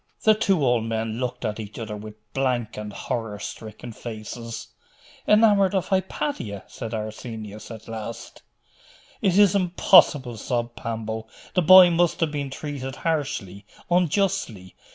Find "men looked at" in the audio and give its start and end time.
0.85-1.59